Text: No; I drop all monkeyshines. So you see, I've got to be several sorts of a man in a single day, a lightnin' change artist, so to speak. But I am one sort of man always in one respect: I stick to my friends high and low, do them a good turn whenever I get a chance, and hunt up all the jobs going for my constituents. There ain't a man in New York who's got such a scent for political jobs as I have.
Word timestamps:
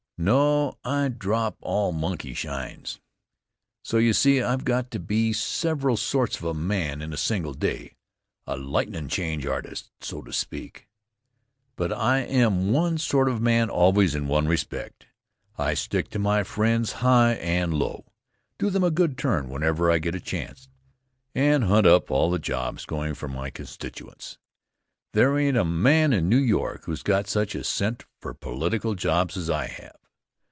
No; 0.23 0.77
I 0.83 1.07
drop 1.07 1.57
all 1.61 1.91
monkeyshines. 1.91 2.99
So 3.83 3.97
you 3.97 4.13
see, 4.13 4.39
I've 4.39 4.63
got 4.63 4.91
to 4.91 4.99
be 4.99 5.33
several 5.33 5.97
sorts 5.97 6.37
of 6.37 6.43
a 6.43 6.53
man 6.53 7.01
in 7.01 7.11
a 7.11 7.17
single 7.17 7.55
day, 7.55 7.95
a 8.45 8.55
lightnin' 8.55 9.09
change 9.09 9.47
artist, 9.47 9.89
so 9.99 10.21
to 10.21 10.31
speak. 10.31 10.87
But 11.75 11.91
I 11.91 12.19
am 12.19 12.71
one 12.71 12.99
sort 12.99 13.29
of 13.29 13.41
man 13.41 13.71
always 13.71 14.13
in 14.13 14.27
one 14.27 14.47
respect: 14.47 15.07
I 15.57 15.73
stick 15.73 16.07
to 16.11 16.19
my 16.19 16.43
friends 16.43 16.91
high 17.01 17.33
and 17.33 17.73
low, 17.73 18.05
do 18.59 18.69
them 18.69 18.83
a 18.83 18.91
good 18.91 19.17
turn 19.17 19.49
whenever 19.49 19.89
I 19.89 19.97
get 19.97 20.13
a 20.13 20.19
chance, 20.19 20.69
and 21.33 21.63
hunt 21.63 21.87
up 21.87 22.11
all 22.11 22.29
the 22.29 22.37
jobs 22.37 22.85
going 22.85 23.15
for 23.15 23.27
my 23.27 23.49
constituents. 23.49 24.37
There 25.13 25.35
ain't 25.39 25.57
a 25.57 25.65
man 25.65 26.13
in 26.13 26.29
New 26.29 26.37
York 26.37 26.85
who's 26.85 27.01
got 27.01 27.27
such 27.27 27.55
a 27.55 27.63
scent 27.63 28.05
for 28.19 28.35
political 28.35 28.93
jobs 28.93 29.35
as 29.35 29.49
I 29.49 29.65
have. 29.65 29.95